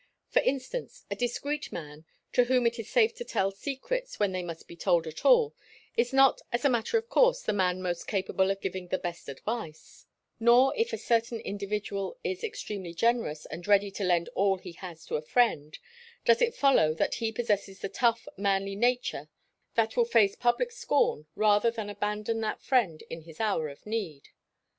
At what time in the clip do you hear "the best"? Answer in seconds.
8.87-9.29